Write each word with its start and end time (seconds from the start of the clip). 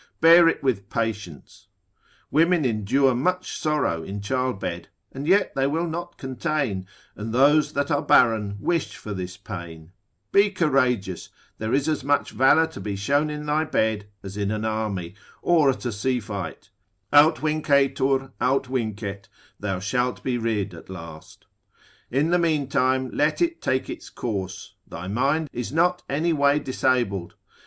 bear 0.19 0.47
it 0.49 0.63
with 0.63 0.89
patience; 0.89 1.67
women 2.31 2.65
endure 2.65 3.13
much 3.13 3.55
sorrow 3.55 4.01
in 4.01 4.19
childbed, 4.19 4.87
and 5.11 5.27
yet 5.27 5.53
they 5.53 5.67
will 5.67 5.87
not 5.87 6.17
contain; 6.17 6.87
and 7.15 7.31
those 7.31 7.73
that 7.73 7.91
are 7.91 8.01
barren, 8.01 8.57
wish 8.59 8.95
for 8.97 9.13
this 9.13 9.37
pain; 9.37 9.91
be 10.31 10.49
courageous, 10.49 11.29
there 11.59 11.71
is 11.71 11.87
as 11.87 12.03
much 12.03 12.31
valour 12.31 12.65
to 12.65 12.81
be 12.81 12.95
shown 12.95 13.29
in 13.29 13.45
thy 13.45 13.63
bed, 13.63 14.07
as 14.23 14.37
in 14.37 14.49
an 14.49 14.65
army, 14.65 15.13
or 15.43 15.69
at 15.69 15.85
a 15.85 15.91
sea 15.91 16.19
fight: 16.19 16.71
aut 17.13 17.37
vincetur, 17.37 18.31
aut 18.41 18.65
vincet, 18.65 19.29
thou 19.59 19.77
shalt 19.77 20.23
be 20.23 20.35
rid 20.35 20.73
at 20.73 20.89
last. 20.89 21.45
In 22.09 22.31
the 22.31 22.39
mean 22.39 22.67
time, 22.67 23.11
let 23.11 23.39
it 23.39 23.61
take 23.61 23.87
its 23.87 24.09
course, 24.09 24.73
thy 24.87 25.07
mind 25.07 25.47
is 25.53 25.71
not 25.71 26.01
any 26.09 26.33
way 26.33 26.57
disabled. 26.57 27.35